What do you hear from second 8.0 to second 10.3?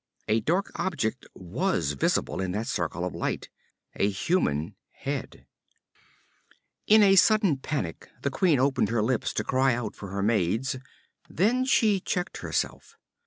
the queen opened her lips to cry out for her